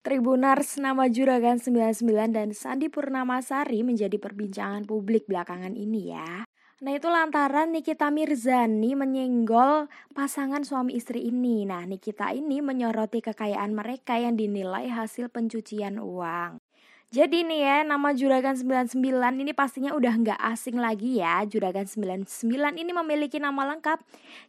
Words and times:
Tribunars 0.00 0.80
nama 0.80 1.12
Juragan 1.12 1.60
99 1.60 2.32
dan 2.32 2.56
Sandi 2.56 2.88
Purnamasari 2.88 3.84
menjadi 3.84 4.16
perbincangan 4.16 4.88
publik 4.88 5.28
belakangan 5.28 5.76
ini 5.76 6.16
ya. 6.16 6.48
Nah 6.80 6.92
itu 6.96 7.12
lantaran 7.12 7.68
Nikita 7.68 8.08
Mirzani 8.08 8.96
menyenggol 8.96 9.92
pasangan 10.16 10.64
suami 10.64 10.96
istri 10.96 11.28
ini. 11.28 11.68
Nah 11.68 11.84
Nikita 11.84 12.32
ini 12.32 12.64
menyoroti 12.64 13.20
kekayaan 13.20 13.76
mereka 13.76 14.16
yang 14.16 14.40
dinilai 14.40 14.88
hasil 14.88 15.28
pencucian 15.28 16.00
uang. 16.00 16.56
Jadi 17.10 17.42
nih 17.42 17.66
ya, 17.66 17.76
nama 17.82 18.14
Juragan 18.14 18.54
99 18.54 18.94
ini 19.42 19.50
pastinya 19.50 19.98
udah 19.98 20.14
nggak 20.14 20.40
asing 20.46 20.78
lagi 20.78 21.18
ya. 21.18 21.42
Juragan 21.42 21.82
99 21.82 22.22
ini 22.78 22.94
memiliki 22.94 23.42
nama 23.42 23.66
lengkap 23.74 23.98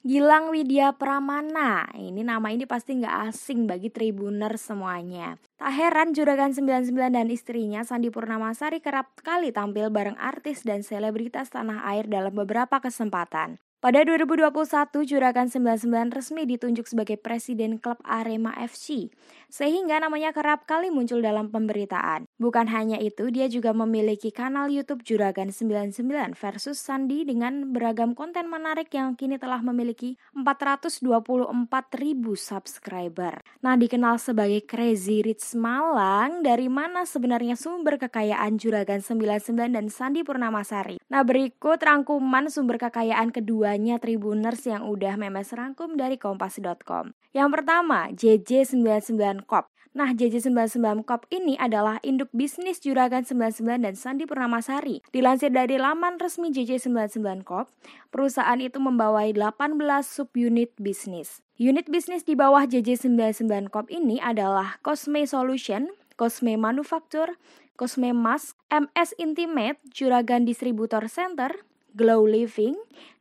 Gilang 0.05 0.53
Widya 0.53 0.93
Pramana. 0.93 1.89
Ini 1.97 2.21
nama 2.21 2.53
ini 2.53 2.69
pasti 2.69 3.01
nggak 3.01 3.33
asing 3.33 3.65
bagi 3.65 3.89
tribuner 3.89 4.61
semuanya. 4.61 5.41
Tak 5.57 5.73
heran 5.73 6.13
Juragan 6.13 6.53
99 6.53 6.93
dan 6.93 7.33
istrinya 7.33 7.81
Sandi 7.81 8.13
Purnamasari 8.13 8.77
kerap 8.77 9.09
kali 9.25 9.49
tampil 9.49 9.89
bareng 9.89 10.21
artis 10.21 10.61
dan 10.61 10.85
selebritas 10.85 11.49
tanah 11.49 11.89
air 11.89 12.05
dalam 12.05 12.37
beberapa 12.37 12.77
kesempatan. 12.77 13.57
Pada 13.81 14.05
2021, 14.05 15.09
Juragan 15.09 15.49
99 15.49 16.13
resmi 16.13 16.45
ditunjuk 16.45 16.85
sebagai 16.85 17.17
presiden 17.17 17.81
klub 17.81 17.97
Arema 18.05 18.53
FC, 18.53 19.09
sehingga 19.49 19.97
namanya 19.97 20.29
kerap 20.37 20.69
kali 20.69 20.93
muncul 20.93 21.17
dalam 21.17 21.49
pemberitaan. 21.49 22.29
Bukan 22.37 22.69
hanya 22.69 23.01
itu, 23.01 23.33
dia 23.33 23.49
juga 23.49 23.73
memiliki 23.73 24.29
kanal 24.29 24.69
YouTube 24.69 25.01
Juragan 25.01 25.49
99 25.49 25.97
versus 26.37 26.77
Sandi 26.77 27.25
dengan 27.25 27.73
beragam 27.73 28.13
konten 28.13 28.53
menarik 28.53 28.93
yang 28.93 29.17
kini 29.17 29.41
telah 29.41 29.65
memiliki 29.65 30.13
424 30.37 31.01
ribu 31.97 32.37
subscriber. 32.37 33.41
Nah, 33.65 33.81
dikenal 33.81 34.21
sebagai 34.21 34.61
Crazy 34.61 35.25
Rich 35.25 35.57
Malang, 35.57 36.45
dari 36.45 36.69
mana 36.69 37.09
sebenarnya 37.09 37.57
sumber 37.57 37.97
kekayaan 37.97 38.61
Juragan 38.61 39.01
99 39.01 39.73
dan 39.73 39.89
Sandi 39.89 40.21
Purnamasari? 40.21 41.01
Nah, 41.09 41.25
berikut 41.25 41.81
rangkuman 41.81 42.45
sumber 42.45 42.77
kekayaan 42.77 43.33
kedua 43.33 43.70
banyak 43.71 44.03
Tribuners 44.03 44.67
yang 44.67 44.83
udah 44.83 45.15
memes 45.15 45.55
rangkum 45.55 45.95
dari 45.95 46.19
kompas.com. 46.19 47.15
Yang 47.31 47.49
pertama, 47.55 48.11
JJ99 48.11 49.47
Corp. 49.47 49.71
Nah, 49.95 50.11
JJ99 50.11 51.07
Corp 51.07 51.23
ini 51.31 51.55
adalah 51.55 52.03
induk 52.03 52.27
bisnis 52.35 52.83
Juragan 52.83 53.23
99 53.23 53.63
dan 53.79 53.95
Sandi 53.95 54.27
Purnamasari. 54.27 54.99
Dilansir 55.15 55.55
dari 55.55 55.79
laman 55.79 56.19
resmi 56.19 56.51
JJ99 56.51 57.47
Corp, 57.47 57.71
perusahaan 58.11 58.59
itu 58.59 58.75
membawai 58.79 59.31
18 59.31 59.79
subunit 60.03 60.75
bisnis. 60.75 61.39
Unit 61.55 61.87
bisnis 61.87 62.27
di 62.27 62.35
bawah 62.35 62.67
JJ99 62.67 63.71
Corp 63.71 63.87
ini 63.87 64.19
adalah 64.19 64.79
Cosme 64.83 65.23
Solution, 65.23 65.87
Cosme 66.19 66.59
Manufacture, 66.59 67.39
Cosme 67.79 68.11
Mask, 68.11 68.59
MS 68.67 69.15
Intimate, 69.15 69.79
Juragan 69.91 70.43
Distributor 70.43 71.07
Center, 71.07 71.51
Glow 71.95 72.23
Living, 72.27 72.75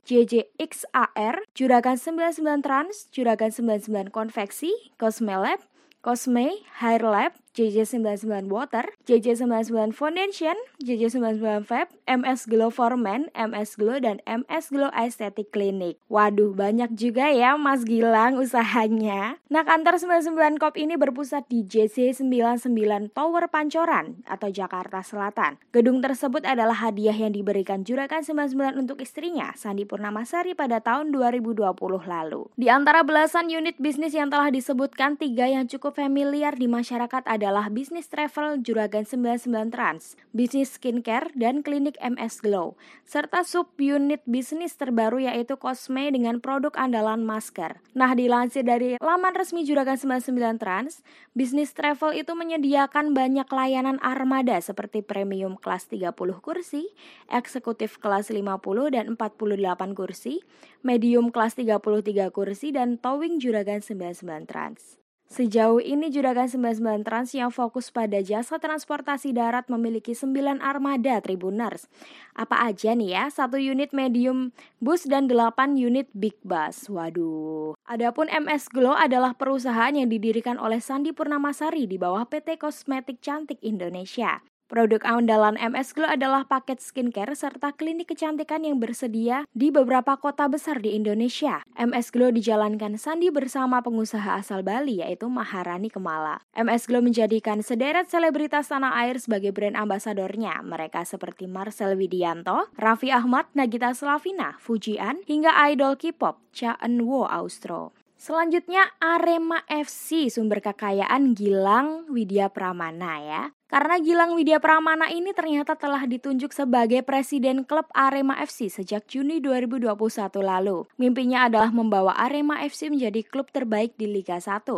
JJXAR, 0.07 1.35
Juragan 1.55 1.97
99 1.99 2.63
Trans, 2.63 3.07
Juragan 3.15 3.51
99 3.53 4.11
Konveksi, 4.11 4.71
Cosme 4.99 5.37
Lab, 5.37 5.61
Cosme, 6.03 6.51
Hair 6.81 7.03
Lab, 7.05 7.33
JJ99 7.51 8.47
Water, 8.47 8.95
JJ99 9.11 9.91
Foundation, 9.91 10.55
JJ99 10.79 11.67
Fab, 11.67 11.91
MS 12.07 12.47
Glow 12.47 12.71
for 12.71 12.95
Men, 12.95 13.27
MS 13.35 13.75
Glow, 13.75 13.99
dan 13.99 14.23
MS 14.23 14.71
Glow 14.71 14.91
Aesthetic 14.95 15.51
Clinic. 15.51 15.99
Waduh, 16.07 16.55
banyak 16.55 16.95
juga 16.95 17.27
ya 17.31 17.59
Mas 17.59 17.83
Gilang 17.83 18.39
usahanya. 18.39 19.43
Nah, 19.51 19.67
kantor 19.67 19.99
99 19.99 20.63
Cop 20.63 20.79
ini 20.79 20.95
berpusat 20.95 21.51
di 21.51 21.67
JC99 21.67 23.11
Tower 23.11 23.51
Pancoran 23.51 24.23
atau 24.31 24.47
Jakarta 24.47 25.03
Selatan. 25.03 25.59
Gedung 25.75 25.99
tersebut 25.99 26.47
adalah 26.47 26.87
hadiah 26.87 27.15
yang 27.15 27.35
diberikan 27.35 27.83
Juragan 27.83 28.23
99 28.23 28.79
untuk 28.79 29.03
istrinya, 29.03 29.51
Sandi 29.59 29.83
Purnamasari 29.83 30.55
pada 30.55 30.79
tahun 30.79 31.11
2020 31.11 31.67
lalu. 32.07 32.47
Di 32.55 32.71
antara 32.71 33.03
belasan 33.03 33.51
unit 33.51 33.75
bisnis 33.83 34.15
yang 34.15 34.31
telah 34.31 34.55
disebutkan, 34.55 35.19
tiga 35.19 35.51
yang 35.51 35.67
cukup 35.67 35.99
familiar 35.99 36.55
di 36.55 36.71
masyarakat 36.71 37.27
adalah 37.27 37.50
adalah 37.51 37.67
bisnis 37.67 38.07
travel 38.07 38.63
Juragan 38.63 39.03
99 39.03 39.75
Trans, 39.75 40.15
bisnis 40.31 40.79
skincare, 40.79 41.35
dan 41.35 41.67
klinik 41.67 41.99
MS 41.99 42.47
Glow, 42.47 42.79
serta 43.03 43.43
sub-unit 43.43 44.23
bisnis 44.23 44.79
terbaru 44.79 45.27
yaitu 45.27 45.59
Cosme 45.59 46.15
dengan 46.15 46.39
produk 46.39 46.71
andalan 46.79 47.27
masker. 47.27 47.83
Nah, 47.99 48.15
dilansir 48.15 48.63
dari 48.63 49.03
laman 49.03 49.35
resmi 49.35 49.67
Juragan 49.67 49.99
99 49.99 50.63
Trans, 50.63 51.03
bisnis 51.35 51.75
travel 51.75 52.15
itu 52.15 52.39
menyediakan 52.39 53.19
banyak 53.19 53.51
layanan 53.51 53.99
armada 53.99 54.55
seperti 54.63 55.03
premium 55.03 55.59
kelas 55.59 55.91
30 55.91 56.15
kursi, 56.39 56.87
eksekutif 57.27 57.99
kelas 57.99 58.31
50 58.31 58.95
dan 58.95 59.19
48 59.19 59.99
kursi, 59.99 60.39
medium 60.87 61.35
kelas 61.35 61.59
33 61.59 62.31
kursi, 62.31 62.71
dan 62.71 62.95
towing 62.95 63.43
Juragan 63.43 63.83
99 63.83 64.47
Trans. 64.47 65.01
Sejauh 65.31 65.79
ini 65.79 66.11
Juragan 66.11 66.51
99 66.51 67.07
Trans 67.07 67.31
yang 67.39 67.55
fokus 67.55 67.95
pada 67.95 68.19
jasa 68.19 68.59
transportasi 68.59 69.31
darat 69.31 69.71
memiliki 69.71 70.11
9 70.11 70.59
armada 70.59 71.23
Tribuners. 71.23 71.87
Apa 72.35 72.67
aja 72.67 72.99
nih 72.99 73.15
ya? 73.15 73.31
Satu 73.31 73.55
unit 73.55 73.95
medium 73.95 74.51
bus 74.83 75.07
dan 75.07 75.31
8 75.31 75.79
unit 75.79 76.11
big 76.19 76.35
bus. 76.43 76.91
Waduh. 76.91 77.79
Adapun 77.87 78.27
MS 78.27 78.75
Glow 78.75 78.99
adalah 78.99 79.39
perusahaan 79.39 79.95
yang 79.95 80.11
didirikan 80.11 80.59
oleh 80.59 80.83
Sandi 80.83 81.15
Purnamasari 81.15 81.87
di 81.87 81.95
bawah 81.95 82.27
PT 82.27 82.59
Kosmetik 82.59 83.23
Cantik 83.23 83.63
Indonesia. 83.63 84.43
Produk 84.71 85.03
andalan 85.03 85.59
MS 85.59 85.99
Glow 85.99 86.07
adalah 86.07 86.47
paket 86.47 86.79
skincare 86.79 87.35
serta 87.35 87.75
klinik 87.75 88.15
kecantikan 88.15 88.63
yang 88.63 88.79
bersedia 88.79 89.43
di 89.51 89.75
beberapa 89.75 90.15
kota 90.15 90.47
besar 90.47 90.79
di 90.79 90.95
Indonesia. 90.95 91.67
MS 91.75 92.15
Glow 92.15 92.31
dijalankan 92.31 92.95
Sandi 92.95 93.35
bersama 93.35 93.83
pengusaha 93.83 94.39
asal 94.39 94.63
Bali 94.63 95.03
yaitu 95.03 95.27
Maharani 95.27 95.91
Kemala. 95.91 96.47
MS 96.55 96.87
Glow 96.87 97.03
menjadikan 97.03 97.67
sederet 97.67 98.07
selebritas 98.15 98.71
tanah 98.71 98.95
air 99.03 99.19
sebagai 99.19 99.51
brand 99.51 99.75
ambasadornya. 99.75 100.63
Mereka 100.63 101.03
seperti 101.03 101.51
Marcel 101.51 101.99
Widianto, 101.99 102.71
Raffi 102.79 103.11
Ahmad, 103.11 103.51
Nagita 103.59 103.91
Slavina, 103.91 104.55
Fujian, 104.63 105.27
hingga 105.27 105.51
idol 105.67 105.99
K-pop 105.99 106.39
Cha 106.55 106.79
Eun-woo 106.79 107.27
Austro. 107.27 107.91
Selanjutnya 108.21 108.85
Arema 109.01 109.65
FC 109.65 110.29
sumber 110.29 110.61
kekayaan 110.61 111.33
Gilang 111.33 112.05
Widya 112.13 112.53
Pramana 112.53 113.17
ya. 113.17 113.43
Karena 113.65 113.97
Gilang 113.97 114.37
Widya 114.37 114.61
Pramana 114.61 115.09
ini 115.09 115.33
ternyata 115.33 115.73
telah 115.73 116.05
ditunjuk 116.05 116.53
sebagai 116.53 117.01
presiden 117.01 117.65
klub 117.65 117.89
Arema 117.97 118.37
FC 118.45 118.69
sejak 118.69 119.09
Juni 119.09 119.41
2021 119.41 119.97
lalu. 120.37 120.85
Mimpinya 121.01 121.49
adalah 121.49 121.73
membawa 121.73 122.13
Arema 122.21 122.61
FC 122.61 122.93
menjadi 122.93 123.25
klub 123.25 123.49
terbaik 123.57 123.97
di 123.97 124.05
Liga 124.05 124.37
1. 124.37 124.69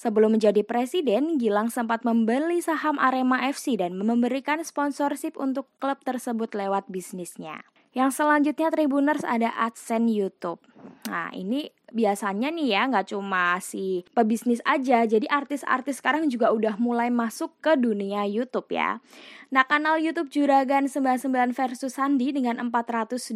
Sebelum 0.00 0.40
menjadi 0.40 0.64
presiden, 0.64 1.36
Gilang 1.36 1.68
sempat 1.68 2.00
membeli 2.00 2.64
saham 2.64 2.96
Arema 2.96 3.44
FC 3.44 3.76
dan 3.76 3.92
memberikan 4.00 4.64
sponsorship 4.64 5.36
untuk 5.36 5.68
klub 5.84 6.00
tersebut 6.00 6.48
lewat 6.56 6.88
bisnisnya. 6.88 7.60
Yang 7.96 8.24
selanjutnya 8.24 8.68
Tribuners 8.68 9.24
ada 9.24 9.52
AdSense 9.56 10.12
YouTube. 10.12 10.60
Nah 11.08 11.32
ini 11.32 11.72
biasanya 11.94 12.50
nih 12.50 12.74
ya 12.74 12.82
nggak 12.90 13.14
cuma 13.14 13.58
si 13.62 14.02
pebisnis 14.10 14.58
aja 14.66 15.06
jadi 15.06 15.26
artis-artis 15.30 16.02
sekarang 16.02 16.26
juga 16.26 16.50
udah 16.50 16.74
mulai 16.82 17.12
masuk 17.12 17.54
ke 17.62 17.78
dunia 17.78 18.26
YouTube 18.26 18.74
ya. 18.74 18.98
Nah 19.46 19.62
kanal 19.62 20.02
YouTube 20.02 20.26
Juragan 20.26 20.90
99 20.90 21.54
versus 21.54 21.94
Sandi 21.94 22.34
dengan 22.34 22.58
424 22.58 23.30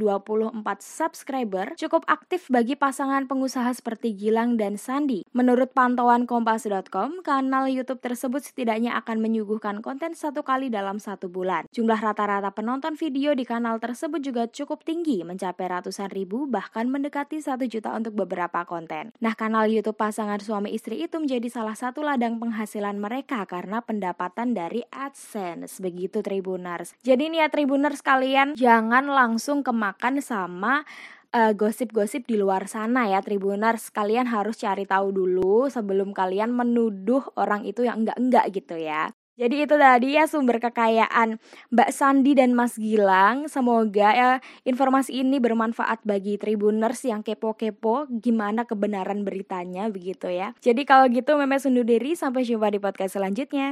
subscriber 0.82 1.78
cukup 1.78 2.02
aktif 2.10 2.50
bagi 2.50 2.74
pasangan 2.74 3.30
pengusaha 3.30 3.70
seperti 3.70 4.18
Gilang 4.18 4.58
dan 4.58 4.74
Sandi. 4.74 5.22
Menurut 5.30 5.70
pantauan 5.70 6.26
kompas.com 6.26 7.22
kanal 7.22 7.70
YouTube 7.70 8.02
tersebut 8.02 8.42
setidaknya 8.42 8.98
akan 8.98 9.22
menyuguhkan 9.22 9.78
konten 9.86 10.18
satu 10.18 10.42
kali 10.42 10.66
dalam 10.66 10.98
satu 10.98 11.30
bulan. 11.30 11.70
Jumlah 11.70 12.02
rata-rata 12.02 12.50
penonton 12.50 12.98
video 12.98 13.30
di 13.38 13.46
kanal 13.46 13.78
tersebut 13.78 14.18
juga 14.18 14.50
cukup 14.50 14.82
tinggi 14.82 15.22
mencapai 15.22 15.70
ratusan 15.70 16.10
ribu 16.10 16.50
bahkan 16.50 16.90
mendekati 16.90 17.38
satu 17.38 17.70
juta 17.70 17.94
untuk 17.94 18.18
beberapa 18.18 18.49
beberapa 18.50 18.66
konten. 18.66 19.14
Nah, 19.22 19.38
kanal 19.38 19.70
YouTube 19.70 19.94
pasangan 19.94 20.42
suami 20.42 20.74
istri 20.74 21.06
itu 21.06 21.22
menjadi 21.22 21.46
salah 21.46 21.78
satu 21.78 22.02
ladang 22.02 22.42
penghasilan 22.42 22.98
mereka 22.98 23.46
karena 23.46 23.78
pendapatan 23.78 24.58
dari 24.58 24.82
AdSense. 24.90 25.78
Begitu 25.78 26.18
Tribuners. 26.20 26.98
Jadi 27.06 27.30
nih 27.30 27.46
ya 27.46 27.48
Tribuners 27.48 28.02
kalian 28.02 28.58
jangan 28.58 29.06
langsung 29.06 29.62
kemakan 29.62 30.18
sama 30.18 30.82
uh, 31.30 31.52
gosip-gosip 31.54 32.26
di 32.26 32.34
luar 32.34 32.66
sana 32.66 33.06
ya 33.06 33.22
Tribuners 33.22 33.94
kalian 33.94 34.26
harus 34.26 34.58
cari 34.58 34.82
tahu 34.82 35.14
dulu 35.14 35.70
sebelum 35.70 36.10
kalian 36.10 36.50
menuduh 36.50 37.22
orang 37.38 37.62
itu 37.62 37.86
yang 37.86 38.02
enggak-enggak 38.02 38.50
gitu 38.50 38.76
ya 38.76 39.14
Jadi 39.40 39.64
itu 39.64 39.74
tadi 39.80 40.20
ya 40.20 40.28
sumber 40.28 40.60
kekayaan 40.60 41.40
Mbak 41.72 41.90
Sandi 41.96 42.36
dan 42.36 42.52
Mas 42.52 42.76
Gilang. 42.76 43.48
Semoga 43.48 44.12
ya 44.12 44.30
informasi 44.68 45.24
ini 45.24 45.40
bermanfaat 45.40 46.04
bagi 46.04 46.36
Tribuners 46.36 47.00
yang 47.08 47.24
kepo-kepo 47.24 48.04
gimana 48.12 48.68
kebenaran 48.68 49.24
beritanya 49.24 49.88
begitu 49.88 50.28
ya. 50.28 50.52
Jadi 50.60 50.84
kalau 50.84 51.08
gitu 51.08 51.40
Memes 51.40 51.64
undur 51.64 51.88
diri 51.88 52.12
sampai 52.12 52.44
jumpa 52.44 52.68
di 52.68 52.84
podcast 52.84 53.16
selanjutnya. 53.16 53.68